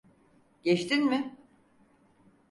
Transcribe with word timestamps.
Geçtin 0.63 1.05
mi? 1.05 1.37